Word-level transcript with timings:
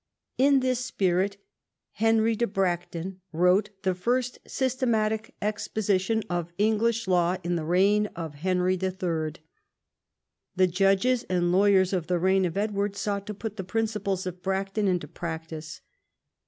In 0.39 0.61
this 0.61 0.83
spirit 0.83 1.37
Henry 1.91 2.35
de 2.35 2.47
Bracton 2.47 3.21
wrote 3.31 3.69
the 3.83 3.93
first 3.93 4.39
systematic 4.47 5.35
exposition 5.43 6.23
of 6.27 6.51
English 6.57 7.07
law 7.07 7.37
in 7.43 7.55
the 7.55 7.63
reign 7.63 8.07
of 8.15 8.33
Henry 8.33 8.79
III. 8.81 9.33
The 10.55 10.67
judges 10.67 11.23
and 11.29 11.51
lawyers 11.51 11.93
of 11.93 12.07
the 12.07 12.17
reign 12.17 12.45
of 12.45 12.57
Edward 12.57 12.95
sought 12.95 13.27
to 13.27 13.35
put 13.35 13.57
the 13.57 13.63
principles 13.63 14.25
of 14.25 14.41
Bracton 14.41 14.87
into 14.87 15.07
practice. 15.07 15.81